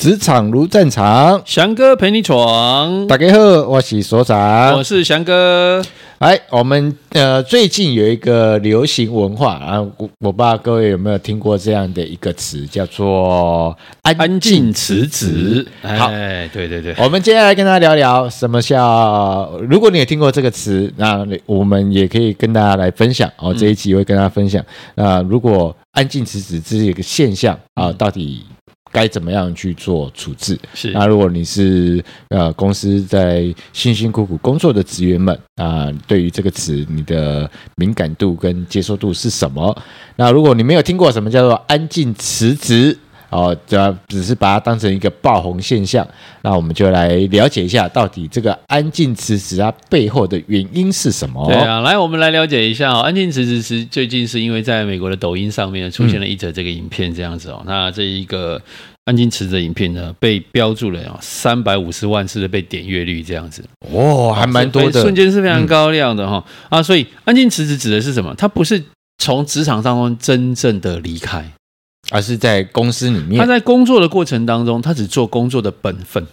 [0.00, 3.06] 职场如战场，翔哥陪你闯。
[3.06, 5.82] 大家好，我是所长，我是翔哥。
[6.20, 15.66] 哎，我们呃最近有一个流行文化啊，我我不知道各位有没有听过这样的一个词，叫做安静辞职。
[15.82, 23.52] 好，哎，对对对，我们接下来跟大家聊聊什么叫，如果你也听过这个词，那我们也可以跟大家来分享哦。
[23.52, 28.42] 这一集会跟大家分享，那、嗯、如果安静辞职这是一个现象啊，到底？
[28.92, 30.58] 该怎么样去做处置？
[30.74, 39.76] 是那如果你是呃公司在辛辛苦苦工作的职员们啊、呃，对于这个词你的敏感度跟接受度是什么？
[40.16, 42.96] 那如果你没有听过什么叫做安静辞职
[43.30, 46.06] 哦，只要只是把它当成一个爆红现象，
[46.42, 51.46] 那我们就来了解一下到底这个安静辞职它背后的原因是什么？
[51.46, 53.00] 对啊，来我们来了解一下哦。
[53.00, 58.60] 安静辞职是最近是因为在美国的抖音上面出现了一则这个影片这样子哦，嗯、那这一个。
[59.06, 66.82] 安静辞职的影片呢，被标注了三百五十万次的被点阅率，这样子，哦，还蛮多的，瞬间是非常高亮的哈、嗯、啊！
[66.82, 68.32] 所以安静辞职指的是什么？
[68.36, 68.80] 它不是
[69.18, 71.50] 从职场当中真正的离开，
[72.10, 76.26] 而是在公司里面，他在工作的过程当中，他只做工作的本分，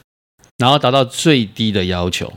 [0.58, 2.28] 然后达到最低的要求。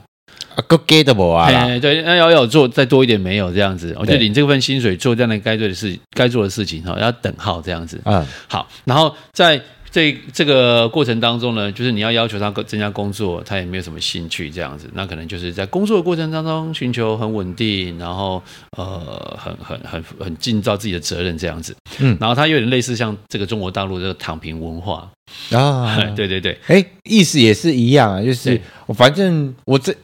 [0.55, 9.61] 啊，Good gettable 啊，对，那要有做再多一点没有这样子，我就领这份薪水做这样的该做的事，该做的事情哈，要等号这样子，嗯，好，然后在。
[9.91, 18.43] 这这个过程当中呢，就是你要要求他增加工作，他也没有什么兴趣这样子，那可能就是在工作的过程当中寻求很稳定，然后
[18.77, 25.11] 呃很很很很尽到自己的责任这样子，嗯，然后他有点类似像这个中国大陆这个躺平文化。
[25.53, 29.95] 啊，对 对对，哎，意思也是一样啊，就是我反正我这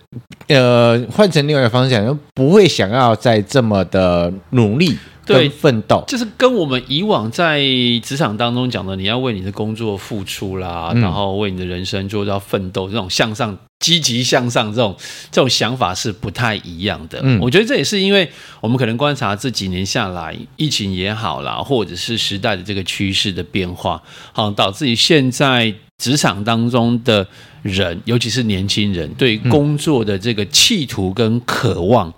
[0.46, 4.96] 呃换成另外一个方向，就不会想要再这么的努力。
[5.26, 7.60] 对，奋斗就是跟我们以往在
[8.02, 14.96] 职场当中讲的，你要为你的工作付出啦，嗯、然后为你的人生做到奋斗，这种向上、积极向上这种
[15.32, 17.18] 这种想法是不太一样的。
[17.22, 24.00] 嗯，我觉得这也是因为我们可能观察这几年下来，疫情也好啦，或者是时代的这个趋势的变化，
[24.32, 27.26] 好导致于现在职场当中的
[27.62, 32.14] 人，尤其是年轻人，对工作的这个企图跟渴望，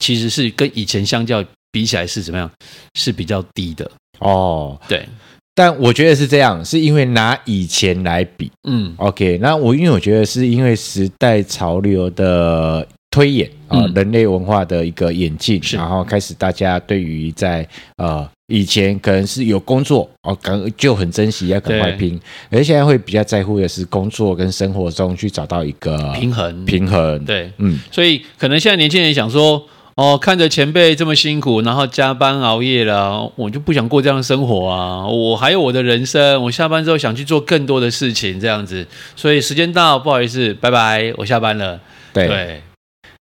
[0.00, 1.44] 其实是跟以前相较。
[1.70, 2.50] 比起来是怎么样？
[2.94, 3.90] 是比较低的
[4.20, 4.78] 哦。
[4.88, 5.06] 对，
[5.54, 9.38] 但我觉得是这样，是因为拿以前来比，嗯，OK。
[9.42, 22.18] 那我因为我觉得是因为时代潮流的推演啊，嗯、人类文化的一个演进，然后开始大家对于在呃以前可能是有工作哦，赶就很珍惜要赶快拼，
[22.50, 27.24] 而现在会比较在乎的是工作跟生活中去找到一个平衡，平衡。
[27.24, 29.66] 对，嗯，所以可能现在年轻人想说。
[29.98, 35.04] 哦，看着前辈这么辛苦，然后加班熬夜了，我就不想过这样的生活啊！
[35.04, 38.86] 我还有我的人生，我下班之后想去做更多的事情，这样子。
[39.16, 41.80] 所以时间到，不好意思，拜拜，我下班了。
[42.12, 42.62] 对对，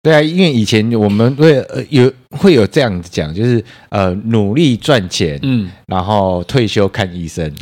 [0.03, 7.53] 对啊，因为以前我们会呃有会有这样子讲，就是呃努力赚钱，嗯，然后退休看医生。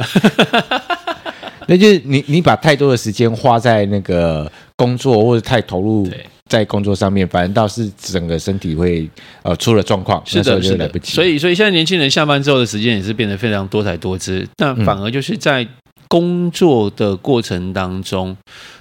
[1.65, 6.07] 那就是你你把太多的时间花在那个工作，或者太投入。
[6.51, 9.09] 在工作上面，反正倒是整个身体会
[9.41, 11.13] 呃出了状况，是的，是来不及。
[11.13, 14.45] 所以，所以现在年轻人下班之后的时间也是变得非常多才多姿。
[14.57, 15.65] 那反而就是在
[16.09, 18.35] 工作的过程当中，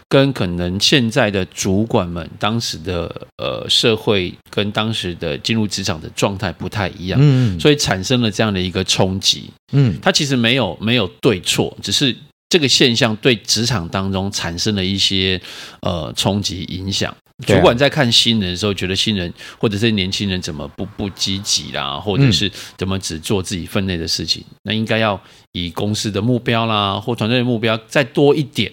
[0.08, 9.48] 跟可能现在的主管们当时的呃社会跟当时的进入职场的状态不太一样，嗯，所以产生了这样的一个冲击。
[9.72, 12.16] 嗯，它其实没有没有对错，只是
[12.48, 15.40] 这个现象对职场当中产生了一些
[15.82, 17.14] 呃冲击影响。
[17.46, 24.44] 主管在看新人的时候，觉得新人或者是年轻人怎么不不积极啦，或者是怎么只做自己分内的事情？
[24.62, 25.20] 那应该要
[25.52, 28.72] 以公司的目标啦，或团队的目标再多一点。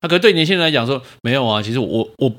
[0.00, 2.32] 那可是对年轻人来讲说，没有啊，其实我我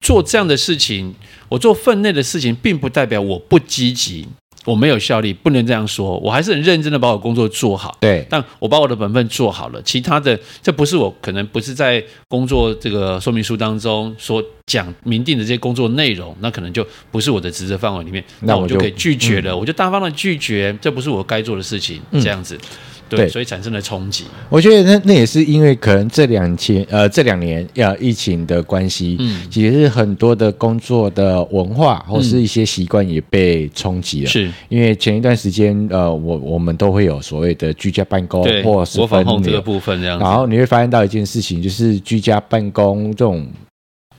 [0.00, 1.14] 做这样的事情，
[1.48, 4.28] 我做分内的事情，并不代表我不积极。
[4.64, 6.16] 我没有效力，不能这样说。
[6.18, 7.96] 我还是很认真的把我工作做好。
[8.00, 9.82] 对，但我把我的本分做好了。
[9.82, 19.50] 其他的，这不是我可能不是在工作这个说明书当中所讲明定的这些工作内容，那可能就不是我的职责范围里面，那我就可以拒绝了。
[19.50, 22.56] 嗯、我就大方的拒绝，这不是我该做的事情，这样子。
[23.16, 24.24] 嗯对，所以产生了冲击。
[24.48, 34.26] 我觉得那那也是因为可能这两天呃这两年要疫情的关系，嗯，其实很多的工作的文化或是一些习惯也被冲击了。
[34.28, 34.50] 是。
[34.68, 43.46] 因为前一段时间呃我我们都会有所谓的居家办公或是分这个部分这样，然后你会发现到一件事情，就是居家办公这种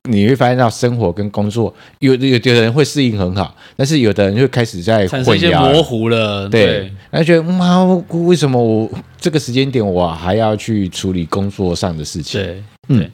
[0.10, 6.50] 你会发现到生活跟工作有有的人会适应很好，但是有的人就开始在产生一些模糊了。
[6.50, 12.42] 对，然后觉得妈，为什么我这个时间点我还要去处理工作上的事情？
[12.42, 13.10] 对，嗯，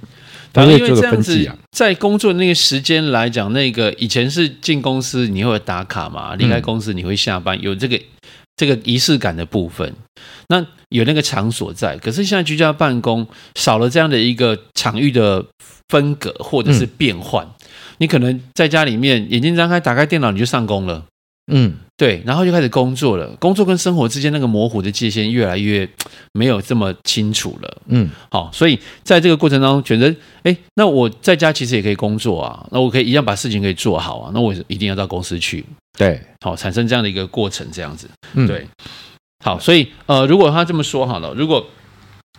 [0.52, 8.00] 反正因为这样子，在工作那个时间来讲，那个以前是进公司你会打卡嘛，离开公司你会下班，有这个。
[8.60, 9.96] 这个仪式感的部分，
[10.50, 13.26] 那有那个场所在，可是现在居家办公
[13.56, 15.46] 少了这样的一个场域的
[15.88, 17.52] 分隔或者是变换，嗯、
[18.00, 21.06] 你可能在家里面眼睛张开，打开电脑你就上工了。
[21.50, 23.28] 嗯，对，然后就开始工作了。
[23.40, 25.90] 工作跟生活之间那个模糊的界限越来越
[26.32, 27.82] 没有这么清楚了。
[27.88, 35.66] 嗯，好，所以在这个过程当中，选择，哎，那我在家其实也可以工作啊，那我可以一样把事情可以做好啊，那我一定要到公司去。
[35.98, 38.08] 对，好，产生这样的一个过程，这样子。
[38.34, 38.66] 嗯，对，
[39.44, 41.66] 好，所以呃，如果他这么说好了，如果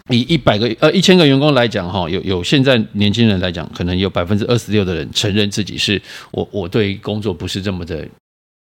[0.08, 8.08] 以一百个呃一千个员工来讲哈，有有现在年轻人来讲，可能有百分之二十六的人承认自己是我我对工作不是这么的。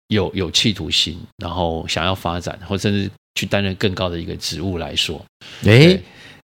[0.09, 5.25] 有有企图心，然后想要发展，或甚至去担任更高的一个职务来说，
[5.65, 6.01] 诶，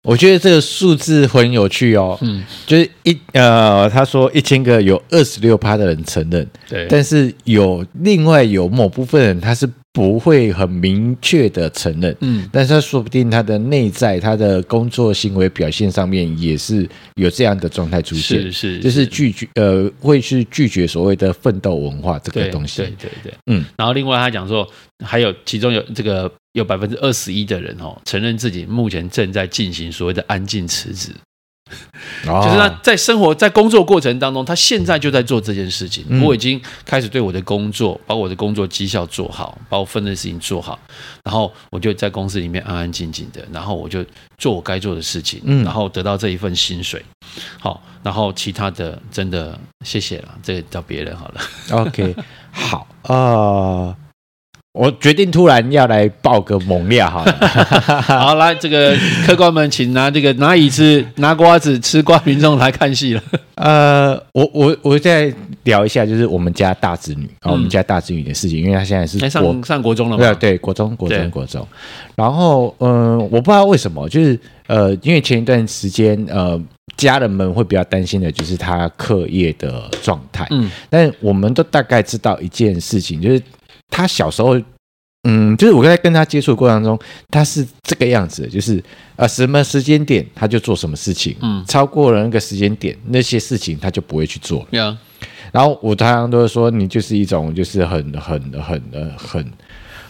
[0.03, 2.17] 我觉得这个数字很有趣哦。
[2.21, 9.69] 嗯，就是一呃，他说一千个有二十六趴的人承认，对，但是有另外有某部分人他是。
[9.95, 24.69] 不会很明确的承认，嗯，但是他说不定他的内在，他的工作行为表现上面也是有这样的状态出现，是是，就是拒绝，呃，会去拒绝所谓的奋斗文化这个东西，对对对，嗯，然后另外他讲说，
[25.05, 31.11] 还有其中有这个有百分之二十一的人哦，承认自己目前正在进行所谓的安静辞职。
[32.25, 36.05] 就是他在生活在工作过程当中，他现在就在做这件事情。
[36.23, 40.79] 我已经开始对我的工作，把我的工作绩效做好，把我分的事情做好，
[41.23, 44.03] 然后我就在公司里面安安静静的，然后我就
[44.37, 47.03] 做我该做的事情，然后得到这一份薪水。
[47.59, 51.41] 好，然后其他的真的谢谢了，这个叫别人好了。
[51.71, 52.15] OK，
[52.51, 53.15] 好啊。
[53.15, 53.95] 呃
[54.75, 57.23] 我决定突然要来爆个猛料哈，
[58.03, 58.93] 好，来这个
[59.25, 63.23] 客官们，请拿这个拿椅子、拿瓜子吃瓜群众来看戏了。
[63.55, 65.33] 呃，我我我再
[65.63, 71.65] 聊一下，就是我们家大子女啊，我们家大子女的事情，因为她现在是上上国中了嘛，对，国中国中国中。
[72.15, 74.37] 然后嗯、呃，我不知道为什么，就是
[74.67, 76.61] 呃，因为前一段时间呃，
[76.97, 83.41] 家人们会比较担心的就是她课业的状态，嗯，但我们都大概知道一件事情，就是。
[83.89, 84.59] 他小时候，
[85.23, 86.99] 嗯，就是我在跟他接触的过程当中，
[87.31, 88.83] 他是这个样子，就是
[89.15, 94.67] 呃，什么时间点他就做什么事情，嗯，超过了那个时间点，那些事情他就不会去做。
[94.71, 94.97] Yeah.
[95.51, 99.51] 然后我常常都会说，你就是一种就是很很很呃很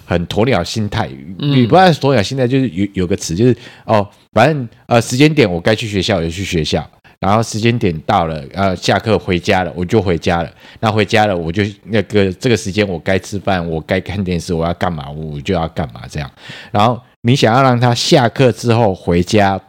[0.06, 1.10] 很鸵鸟心态。
[1.38, 3.56] 你不按鸵鸟心态，就是有有个词，就是
[3.86, 6.90] 哦，反正呃时间点我该去学校我就去学校。
[7.20, 10.52] 然后时间点到了，呃，下课回家了，我就回家了。
[10.80, 16.30] 那回家了，我就那个这个时间我该吃饭，我该看电视，我要干嘛，我就要干嘛这样。
[16.72, 19.60] 然后你想要让他下课之后回家，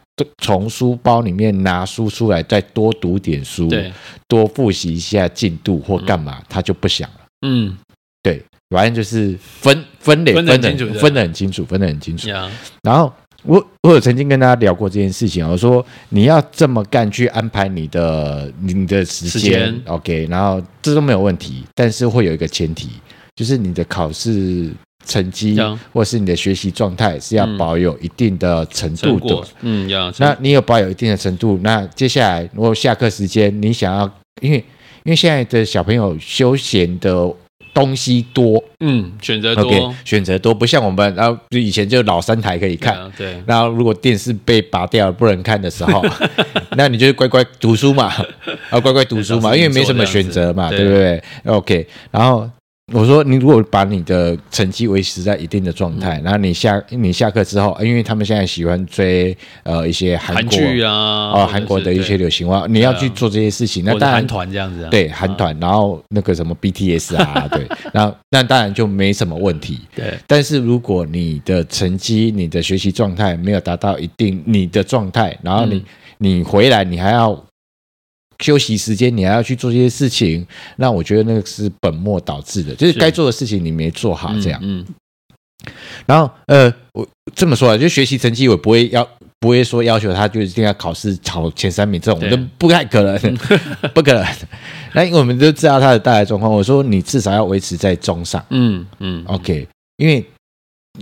[0.43, 3.93] 从书包里面拿书出来，再多读点书，对，
[4.29, 7.21] 多复习一下进度或干嘛，他就不想了。
[7.47, 7.77] 嗯，
[8.23, 10.87] 对，反正就是分分类分的分得很清
[11.51, 12.29] 楚，分得很清楚。
[12.83, 13.13] 然后。
[13.47, 22.89] 我我有曾经跟大家聊过这件事情，我说你要这么干去安排你的你的时间，，OK，然后这都没有问题，但是会有一个前提，
[23.35, 24.71] 就是你的考试
[25.07, 25.57] 成绩
[25.93, 34.59] 或是你的学习状态是要保有一定的程度的，嗯，要，那你有保有一定的程度，那接下来如果下课时间你想要，因为
[35.05, 37.33] 因为现在的小朋友休闲的。
[37.75, 46.03] 东西多，嗯，选择多，okay, 选择多，不像我们，然后就以前就老三台可以看，对，对，然后如果电视被拔掉了不能看的时候，
[46.77, 48.13] 那你就乖乖读书嘛，
[48.71, 52.49] 啊，乖乖读书嘛， 因为没什么选择嘛，对，对不对？OK，然后。
[52.95, 64.89] 我说，你如果把你的成绩维持在一定的状态，嗯、然后你下你下课之后，因为他们现在喜欢追呃一些韩剧啊，哦韩国的一些流行话，你要去做这些事情，那当然韩团这样子，啊。
[64.89, 69.81] 对韩团，然后那个什么 BTS 啊， 对，那那当然就没什么问题。
[69.93, 75.85] 对，但是如果你的成绩、你的学习状态没有达到一定你的状态，然后你、嗯、
[76.19, 77.45] 你回来你还要。
[78.43, 84.61] 休息时间你还要去做这些事情，那我觉得那个是本末倒置的，就是该做的事情你没做好这样。
[84.63, 84.95] 嗯，嗯，
[86.07, 89.09] 然后呃，我这么说啊，就学习成绩我不会要，
[89.41, 93.37] 不会说要求他就一定要考试考前三名这种，都不太可能，
[93.95, 94.25] 不可能。
[94.93, 98.45] 那因为我们都知道他的大概状况，我说你至少要维持在中上。
[98.51, 99.67] 嗯嗯，OK，
[99.97, 100.25] 因为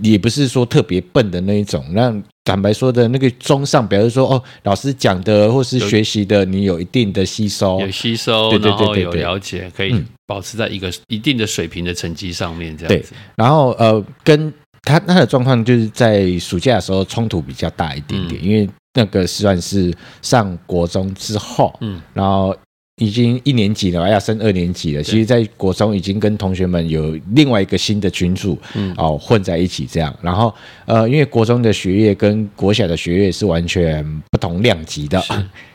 [0.01, 2.13] 也不是说特别笨的那一种，那
[2.45, 13.13] 坦白说的那个中上，表示说哦，老师讲的或是学习的，你有一定的吸收，有吸收，对对对对有了解，可以保持在一个一定的水平的成绩上面，这样子。
[13.35, 22.55] 然后呃，跟他他的状况就是在暑假的时候冲突比较大一点点，嗯、因为那个算是上国中之后，嗯，然后。
[22.97, 25.03] 已经一年级了，要升二年级了。
[25.03, 30.15] 其实，在国中已经跟同学们有另外一个新的群组，嗯，哦，混在一起这样。
[30.21, 30.53] 然后，
[30.85, 35.21] 呃，因为国中的学业跟国小的学业是完全不同量级的，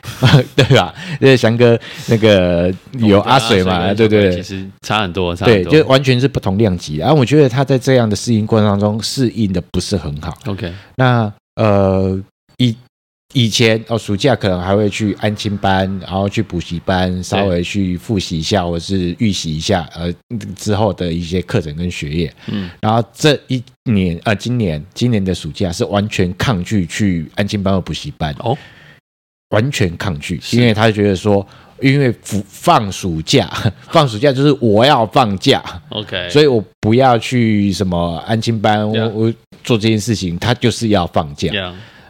[0.55, 0.91] 对吧？
[1.19, 4.35] 因为翔哥那个有阿水嘛，哦、对不对？
[4.35, 6.97] 其实差很多，差很多，对，就完全是不同量级。
[6.97, 10.35] 然后，我觉得他在这样的适应过程当中适应的不是很好。
[10.47, 12.19] OK，那呃
[12.57, 12.75] 一。
[13.33, 20.13] 以前哦，暑假可能还会去安亲班，然后去补习班，稍微去复习一下，或者是预习一下，呃，
[20.55, 22.33] 之后的一些课程跟学业。
[22.47, 28.35] 嗯，然后这一年，呃，今年今年的暑假是完全抗拒去安亲班或补习班。
[28.39, 28.57] 哦，
[29.49, 31.45] 完全抗拒，因为他觉得说，
[31.81, 33.49] 因为放暑假，
[33.91, 39.33] 放暑假就是我要放假，OK，所以我不要去什么安亲班，我我
[39.63, 41.49] 做这件事情，他就是要放假。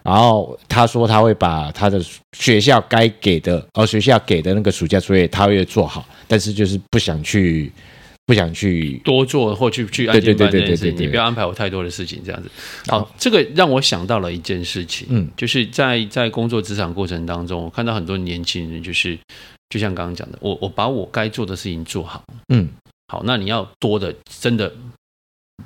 [0.04, 2.02] 然后他说他会把他的
[2.36, 7.72] 学校该给的，哦，学校给的那个暑假作业他会做好，但是就是不想去，
[8.26, 12.50] 不想去多做或去去安亲班这件事情，你不要安排我太多的事情这样子。
[12.88, 19.18] 好，这个让我想到了一件事情，嗯，就是在在工作职场过程当中，我看到很多年轻人就是，
[19.70, 22.68] 就像刚刚讲的，我我把我该做的事情做好，嗯，
[23.08, 24.74] 好，那你要多的真的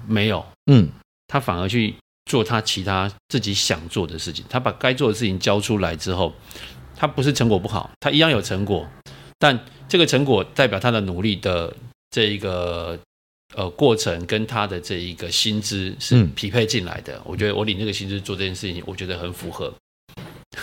[0.06, 0.90] 没有，嗯，
[1.28, 1.96] 他反而去。
[2.26, 6.34] 做他其他自己想做的事情，他把该做的事情交出来之后，
[6.96, 8.88] 他不是成果不好，他一样有成果，
[9.38, 11.72] 但这个成果代表他的努力的
[12.10, 12.98] 这一个
[13.56, 17.16] 呃过程跟他的这一个薪资是匹配进来的。
[17.18, 19.74] 嗯、我觉得我领这个薪资做这件事情，我觉得很符合。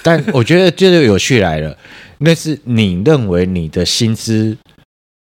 [0.02, 1.78] 但我觉得这就有趣来了，
[2.18, 4.56] 那是你认为你的薪资。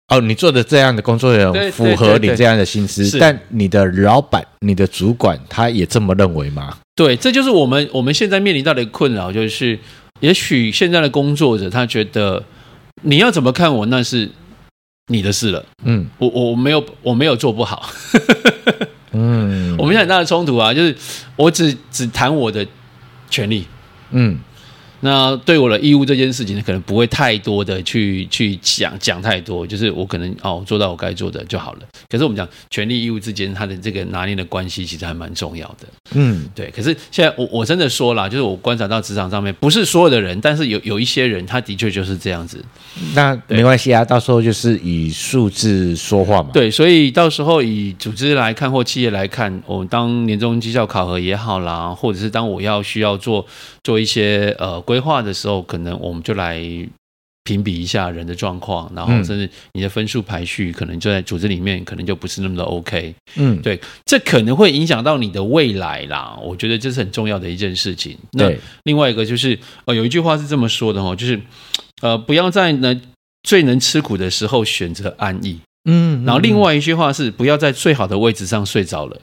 [0.09, 6.79] 哦，你做的这样的工作内容符合你这样的心思，但你的老板、你的主管他也这么认为吗？
[6.95, 9.77] 对，这就是我们我们现在面临到的困扰，就是
[10.21, 12.41] 也许现在的工作者他觉得
[13.03, 14.31] 你要怎么看我那是
[15.09, 15.65] 你的事了。
[15.85, 17.91] 嗯，我我没有我没有做不好。
[19.11, 20.95] 嗯，我们现在很大的冲突啊，就是
[21.35, 22.65] 我只只谈我的
[23.29, 23.67] 权利。
[24.13, 24.39] 嗯。
[25.01, 31.81] 那对我的义务这件事情呢，可能不会太多的去去讲讲太多，就是我可能哦做到我该做的就好了。
[32.09, 35.87] 可是我们讲权利义务之间，它的这个拿捏的关系其实还蛮重要的。
[36.15, 36.73] 嗯，对。
[36.75, 42.65] 可是现在我我真的说了，就是我观察到职场上面，不是所有的人，但是有有一些人，他的确就是这样子。
[43.15, 46.49] 那没关系啊，到时候就是以数字说话嘛。
[46.55, 53.45] 对，所以到时候以组织来看或企业来看，我们当年终绩效考核也好啦，或者是当我要需要做
[53.85, 54.83] 做一些呃。
[54.87, 56.63] 规划的时候，可能我们就来
[57.45, 63.15] 评比一下人的状况，然后甚至你的分数排序，可能就在组织里面，可能就不是那么的 OK。
[63.37, 66.37] 嗯，对，这可能会影响到你的未来啦。
[66.43, 68.19] 我觉得这是很重要的一件事情。
[68.33, 68.51] 那
[68.83, 71.41] 另外一个就是，呃，有一句话是这么说的哦，就是
[72.03, 73.01] 呃，不要在呢
[73.45, 75.61] 最能吃苦的时候选择安逸。
[75.89, 79.21] 嗯，然后另外一句话是，不要在最好的位置上睡着了。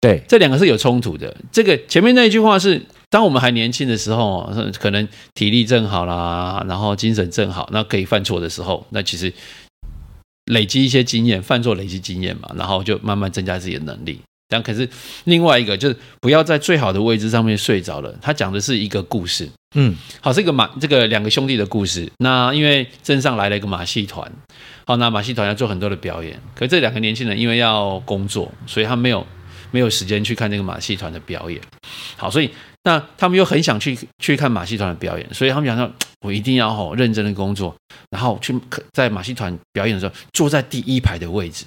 [0.00, 1.36] 对，这两个是有冲突的。
[1.52, 2.82] 这个前面那一句话是。
[3.16, 4.46] 当我们还年轻的时候，
[4.78, 9.32] 可能体力正好啦，然后精神正好，那可以犯错的时候，那其实
[10.52, 14.20] 累积一些经验，犯错累积经验嘛，然后就慢慢增加自己的能力。
[14.50, 14.86] 但可是
[15.24, 18.14] 另外一个就是不要在最好的位置上面睡着了。
[18.20, 22.06] 他讲的是一个故事，嗯，好，是一个马这个两个兄弟的故事。
[22.18, 24.30] 那因为镇上来了一个马戏团，
[24.84, 29.26] 好，那马戏团要做很多的表演，可是这两个年轻人因为要工作，所以他没有
[29.70, 31.58] 没有时间去看这个马戏团的表演。
[32.18, 32.50] 好，所以。
[32.86, 35.90] 那他们又很想去去看马戏团的表演，所以他们想说，
[36.22, 37.74] 我一定要好认真的工作，
[38.10, 38.54] 然后去
[38.92, 41.66] 在马戏团表演的时候坐在第一排的位置。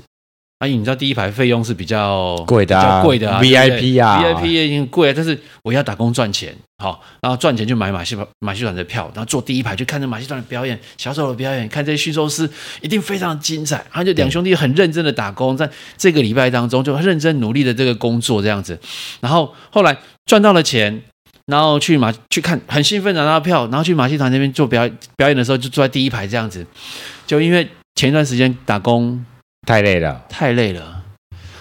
[0.60, 12.50] 阿姨，你知道第一排费用是比较贵的，啊，贵的啊，VIP 啊，VIP 也已经贵，但是我要打工赚钱，好，然后赚钱就买马戏马戏团的票，然后坐第一排去看着马戏团的表演，小丑的表演，看这些驯兽师
[12.82, 13.86] 一定非常精彩。
[13.90, 18.78] 他就两兄弟很认真的打工，在这个礼拜当中就认真努力的这个工作这样子，
[19.22, 21.02] 然后后来赚到了钱，
[21.46, 26.68] 然后去马去看，很兴奋拿到票，然后去马戏团那边做表表演的时候就坐在第一排这样子，
[27.26, 29.24] 就因为前一段时间打工。
[29.68, 31.04] 太累了，太累了。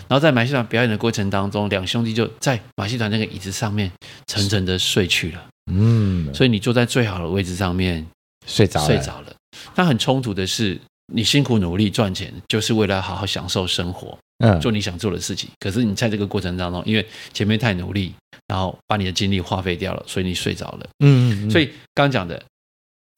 [0.08, 3.90] 然后在马戏团表演的过程当中，两兄弟就在马戏团那个椅子上面
[4.26, 5.46] 沉沉的睡去了。
[5.70, 8.06] 嗯，所以你坐在最好的位置上面
[8.46, 9.34] 睡着了，睡着了。
[9.74, 10.80] 那很冲突的是，
[11.12, 14.16] 你辛苦努力赚钱，就是为了好好享受生活。
[14.38, 15.50] 嗯，做你想做的事情。
[15.58, 18.14] 可是你在这个过程当中，因为前面太努力，
[18.46, 20.86] 然后把你的精力花费掉了，所以你睡着了。
[21.00, 22.40] 嗯嗯，嗯，所以刚讲的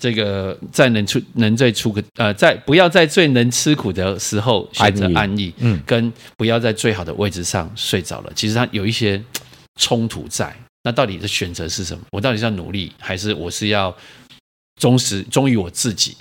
[0.01, 9.23] 这个，在能出能最出个呃，在不要在最能吃苦的时候选择安逸，嗯，跟不要在最好的位置上睡着了，其实它有一些
[9.79, 10.53] 冲突在。
[10.83, 12.03] 那到底的选择是什么？
[12.13, 13.95] 我到底是要努力，还是我是要
[14.81, 16.17] 忠实忠于我自己？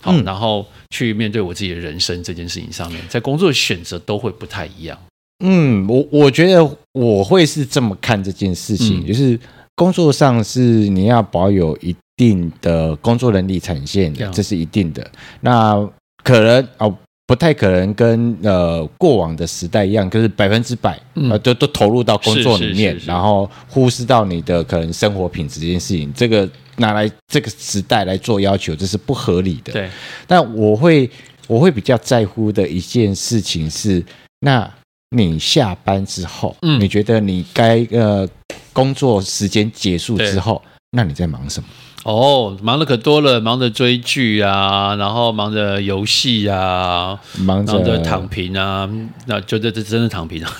[0.00, 4.98] 好，嗯、然后去面对我自己的人生这件事情上面，在工作的选择都会不太一样。
[5.44, 9.38] 嗯，我我觉得我会是这么看这件事情，嗯、就是
[9.74, 15.10] 工作上是你要保有一定的工作能力产线的，这是一定的。
[15.40, 15.74] 那
[16.22, 16.94] 可能哦。
[17.28, 29.74] 不太可能跟呃过往的时代一样，就是百分之百呃都都投入到工作里面，然后忽视到你的可能生活品质这件事情，这个拿来这个时代来做要求，这是不合理的。
[29.74, 29.90] 对，
[30.26, 31.10] 但我会
[31.46, 34.02] 我会比较在乎的一件事情是，
[34.40, 34.66] 那
[35.10, 38.26] 你下班之后，嗯，你觉得你该呃
[38.72, 41.68] 工作时间结束之后，那你在忙什么？
[42.08, 48.88] 哦，忙的可多了，忙着追剧啊，然后忙着游戏啊，忙着躺平啊，
[49.26, 50.50] 那就这这真的躺平啊。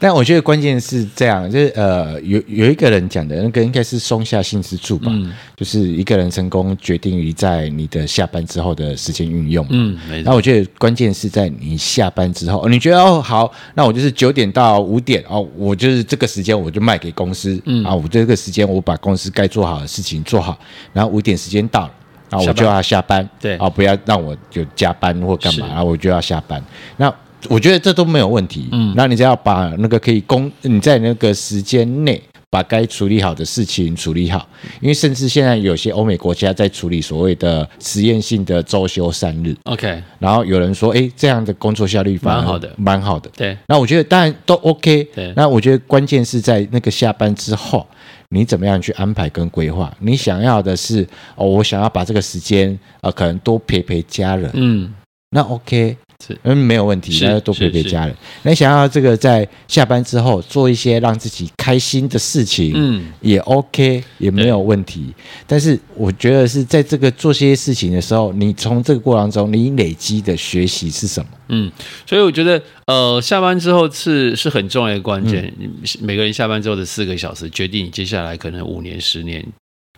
[0.00, 9.66] 但我觉得关键是这样，就是呃，有有一个人讲的那个应该是松下幸之助吧，嗯、就是一个人成功决定于在你的下班之后的时间运用。
[9.70, 10.30] 嗯，没错。
[10.30, 20.56] 那我觉得关键是在你下班之后，你觉得哦好，那我就是九点到五点哦，我就是这个时间我就卖给公司，嗯啊，我这个时间我把公司该做好的事情做好，
[20.92, 21.92] 然后五点时间到了，
[22.30, 26.62] 啊我就要下班，下班对啊，不要让我就加班或干嘛，然后我就要下班，
[26.96, 27.12] 那。
[27.48, 34.48] 我觉得这都没有问题，嗯，那你只要把那个可以工你在那个时间内把该处理好的事情处理好，
[34.80, 43.56] 因为甚至现在有些欧美国家在处理所谓的实验性的周休三日，OK，然后有人说，哎，这样的工作效率蛮好的，蛮好的，对。
[43.68, 45.32] 那我觉得当然都 OK，对。
[45.36, 47.86] 那我觉得关键是在那个下班之后，
[48.30, 49.94] 你怎么样去安排跟规划？
[50.00, 54.92] 你想要的是哦，我想要把这个时间啊、呃，可能多陪陪家人，嗯，
[55.30, 55.96] 那 OK。
[56.26, 58.14] 是，嗯，没有问题，那就多陪陪家人。
[58.42, 65.14] 那想要这个在下班之后做一些让自己开心的事情，嗯，也 OK，也没有问题。
[65.46, 71.28] 但是我觉得是在这个做些事情的时候，你从这个过程中你累积的学习是什么？
[71.50, 71.70] 嗯，
[72.04, 75.52] 所以我觉得，呃，下班之后是是很重要的关键。
[75.60, 79.46] 嗯，每个人下班之后的四个小时，决定你接下来可能五年、十年，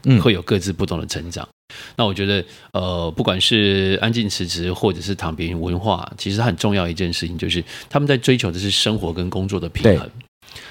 [0.05, 1.49] 嗯，会有各自不同的成长。
[1.97, 10.11] 那我觉得，呃，不管是安静辞职或者是躺平文化，其实很重要一件事情，就是他们在追求的是生活跟工作的平衡。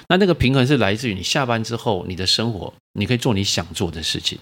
[0.08, 4.38] 那那个平衡是来自于你下班之后，你的生活你可以做你想做的事情。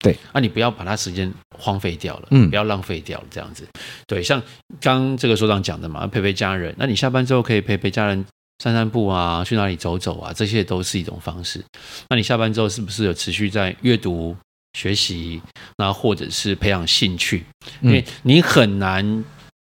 [0.00, 3.64] 对，啊，你不要把它时间荒废掉了，嗯，不要浪费掉了，这样子。
[4.08, 4.42] 对，像
[4.80, 6.74] 刚这个所长讲的嘛，陪陪家人。
[6.76, 8.26] 那你下班之后可以陪陪家人
[8.58, 11.64] 散散步啊，去哪里走走啊，这些都是一种方式。
[12.08, 14.36] 那你下班之后是不是有持续在阅读？
[14.74, 15.40] 学习，
[15.76, 17.44] 那或者是培养兴趣，
[17.82, 19.24] 因为你很难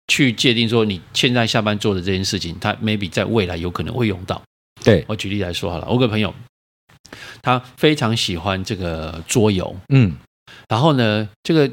[0.08, 4.42] 去界定说你现在下班做的这件事情，它 maybe 在未来有可能会用到。
[4.84, 6.34] 对，我举例来说好了，我有个朋友，
[7.42, 10.16] 他非常喜欢这个桌游，嗯，
[10.68, 11.72] 然后呢，这个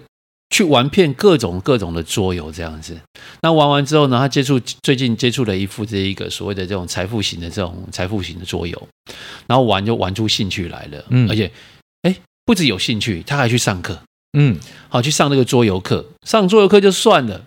[0.50, 3.00] 去玩遍各种各种的桌游这样子，
[3.42, 8.88] 那玩完之后呢，他接触最近接触了一副这一个所谓的这种财富型的这种财富型的桌游，
[9.46, 11.50] 然后玩就玩出兴趣来了，嗯，而且。
[12.44, 14.00] 不止有兴趣，他还去上课，
[14.36, 14.56] 嗯，
[14.88, 17.42] 好去上那个桌游课，上桌游课就算了，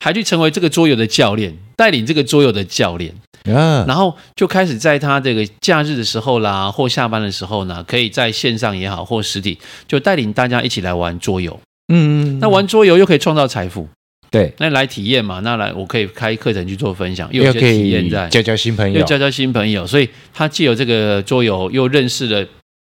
[0.00, 11.58] 还去成为这个桌游的教练，带领这个桌游的教练，啊，然后就开始在他这个假日的时候啦，或下班的时候呢，可以在线上也好，或实体，就带领大家一起来玩桌游，
[11.92, 13.88] 嗯，那玩桌游又可以创造财富，
[14.30, 22.46] 对，那来体验嘛，那来我可以开课程去做分享，又有些体验在，交交新朋友，又交交新朋友，所以他既有这个桌游，又认识了。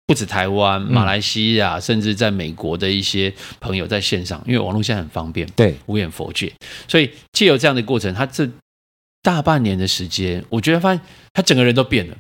[0.08, 6.52] 不止台湾、马来西亚，嗯、甚至在美国的一些朋友在线上，因为网络现在很方便，对，无远佛界，
[6.88, 8.50] 所以借由这样的过程，他这
[9.22, 11.02] 大半年的时间，我觉得发现
[11.34, 12.18] 他整个人都变了。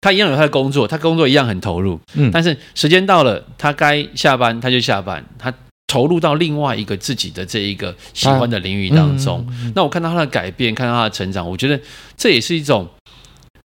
[0.00, 5.52] 他一样有他的工作，他工作一样很投入，嗯，但是时间到了，他该下班他就下班，他
[5.86, 9.38] 投入到另外一个自己的这一个喜欢的领域当中。
[9.40, 11.80] 啊嗯、那我看到他的改变，看到他的成长，我觉得
[12.16, 12.88] 这也是一种。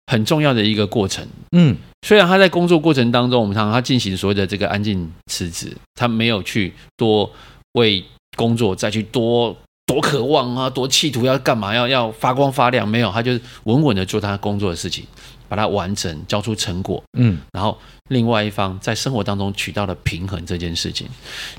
[0.07, 1.73] 很重要的一个过程，嗯，
[2.07, 7.31] 虽然他在工作过程当中，我们常常他进行所谓的这个安静辞职，他没有去多
[7.73, 8.03] 为
[8.35, 15.05] 工作再去多多渴望啊，多企图要干嘛，要要发光发亮，没有，他就是稳稳的做他工作的事情，
[15.47, 17.77] 把它完成，交出成果，嗯，然后
[18.09, 21.07] 另外一方在生活当中取到了平衡这件事情，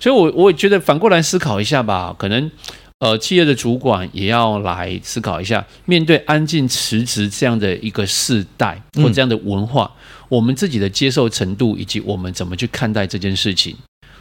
[0.00, 2.50] 所以我我也觉得反过来思考一下吧，可能。
[2.98, 13.77] 呃，企业的主管也要来思考一下，面对安静辞职这样的一个世代或这样的文化，嗯、我们自己的接受程度以及我们怎么去看待这件事情，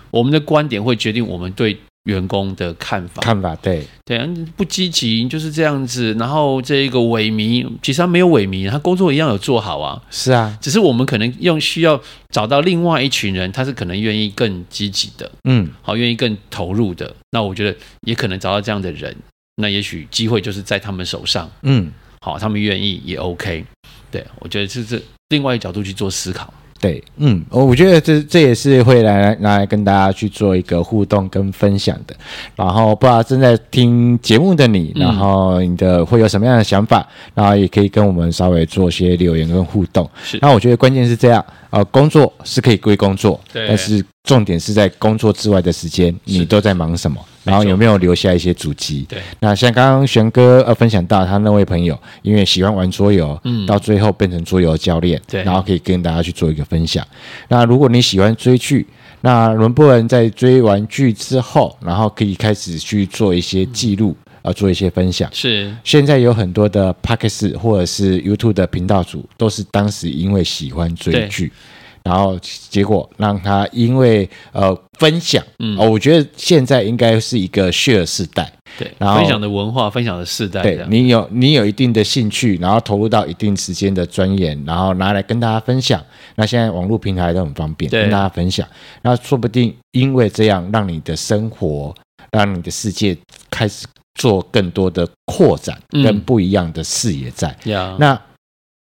[0.09, 1.77] 我们的观点会决定我们对。
[2.05, 6.11] 员工的看法，看法对对啊，不积极就是这样子。
[6.15, 10.01] 然后这一个萎靡，其实他没有萎靡，他工作一样有做好啊。
[10.09, 17.15] 是啊，只是我们可能用需要找到另外一群人，他是可能愿意更积极的，嗯，好，愿意更投入的。
[17.29, 19.15] 那我觉得也可能找到这样的人，
[19.57, 21.91] 那也许机会就是在他们手上，嗯，
[22.23, 23.65] 好，他们愿意也 OK。
[24.11, 26.53] 对，我觉得这是另外一个角度去做思考。
[26.79, 32.15] 对，嗯，我我觉得这这也是会来拿来跟大家去做一个互动跟分享的。
[32.55, 40.09] 然后不知道正在听节目的你，然后你的会有什么样的想法，然后也可以跟我们稍微做些留言跟互动。
[40.23, 41.45] 是，那我觉得关键是这样。
[41.69, 47.19] 呃，工作是可以归工作，对，但是重点是在工作之外的时间，你都在忙什么？
[47.43, 49.05] 然后有没有留下一些足迹？
[49.09, 57.05] 对，那像刚刚玄哥呃分享到他那位朋友，因为喜欢玩桌游，嗯，到最后变成桌游教练，对，然后可以跟大家去做一个分享。
[57.47, 58.85] 那如果你喜欢追剧，
[59.21, 64.11] 那伦勃伦在追完剧之后，然后可以开始去做一些记录。
[64.11, 71.53] 嗯要做一些分享，是现在有很多的 Podcast 或者是 YouTube 的频道主，都是当时因为喜欢追剧，
[72.03, 86.03] 然后结果让他因为呃分享，嗯，我觉得现在应该是一个 share 世代，对，然后分享的文化，分享的世代，对，你有你有一定的兴趣，然后投入到一定时间的钻研，然后拿来跟大家分享。
[86.35, 88.67] 那现在网络平台都很方便，跟大家分享，
[89.01, 91.93] 那说不定因为这样，让你的生活，
[92.31, 93.17] 让你的世界
[93.49, 93.85] 开始。
[94.15, 98.21] 做更多的扩展跟不一样的视野在，嗯、那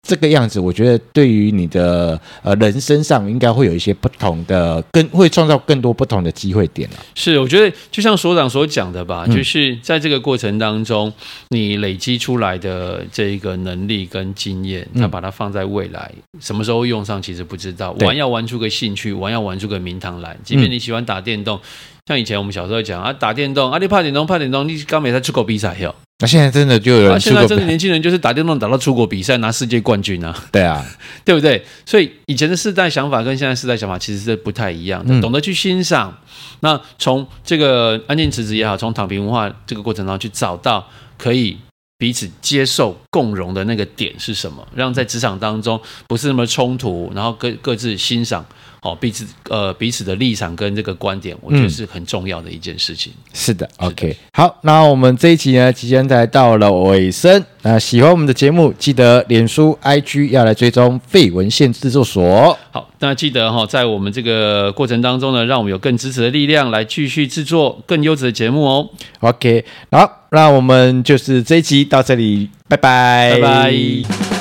[0.09, 6.97] 这个样子，我觉得对于你的呃人生上应该会有一些不同的，更会创造更多不同的机会点了。
[7.15, 11.13] 是，我觉得就像所长所讲的吧，嗯、就是在这个过程当中，
[11.51, 17.93] 你累积出来的这一个能力跟经验，那把它放在未来，嗯、什么时候用上，其实不知道。
[18.01, 20.37] 玩要玩出个兴趣，玩要玩出个名堂来。
[20.43, 21.57] 即便你喜欢打电动。
[21.57, 21.61] 嗯
[22.07, 25.95] 像以前我们小时候讲啊，打电动啊，你怕点动，怕点动，你刚没在出国比赛哟。
[26.19, 30.37] 那现在真的就有人，现在真的年轻人就是打电动打到出国比赛拿世界冠军啊。
[30.51, 30.85] 对啊，
[31.25, 31.65] 对不对？
[31.87, 35.15] 所以以前的世代想法跟现在世代想法其实是不太一样的。
[35.15, 36.17] 嗯、懂得去欣赏，
[36.61, 40.89] 那从这个安静辞职也好，从躺平文化这个过程当中去找到
[41.19, 41.59] 可以
[41.99, 48.45] 彼此接受共融的那个点是什么，让在职场当中不是那么冲突，然后各各自欣赏。
[48.81, 53.13] 哦，彼此呃彼此的立场跟这个观点，我觉得是很重要的一件事情。
[53.17, 57.45] 嗯、是的，OK，是的好，那我们这一集呢，即将来到了尾声。
[57.63, 62.59] 那喜欢我们的节目，记得脸书、IG 要来追踪废文献制作所。
[62.73, 68.91] 好，那记得哈、哦，在我们这个过程当中呢，让我们有更支持的力量，来继续制作更优质的节目哦。
[69.21, 74.32] OK，好，那我们就是这一集到这里，拜拜，拜拜。